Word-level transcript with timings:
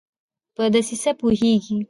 په 0.55 0.63
دسیسه 0.73 1.11
پوهیږي 1.19 1.75